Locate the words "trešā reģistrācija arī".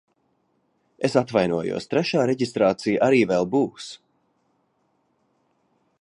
1.91-3.21